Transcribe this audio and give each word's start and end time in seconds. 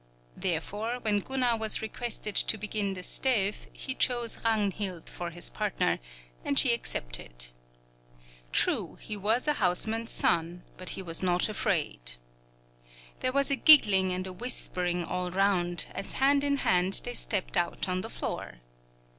Therefore, 0.35 0.97
when 0.99 1.19
Gunnar 1.19 1.55
was 1.57 1.83
requested 1.83 2.33
to 2.35 2.57
begin 2.57 2.95
the 2.95 3.01
stev 3.03 3.67
he 3.71 3.93
chose 3.93 4.37
Ragnhild 4.43 5.07
for 5.11 5.29
his 5.29 5.51
partner, 5.51 5.99
and 6.43 6.57
she 6.57 6.73
accepted. 6.73 7.49
True, 8.51 8.97
he 8.99 9.15
was 9.15 9.47
a 9.47 9.53
houseman's 9.61 10.11
son, 10.11 10.63
but 10.75 10.89
he 10.97 11.03
was 11.03 11.21
not 11.21 11.47
afraid. 11.49 12.13
There 13.19 13.31
was 13.31 13.51
a 13.51 13.55
giggling 13.55 14.11
and 14.11 14.25
a 14.25 14.33
whispering 14.33 15.05
all 15.05 15.29
round, 15.29 15.85
as 15.93 16.13
hand 16.13 16.43
in 16.43 16.57
hand 16.57 17.01
they 17.03 17.13
stepped 17.13 17.55
out 17.55 17.87
on 17.87 18.01
the 18.01 18.09
floor. 18.09 18.55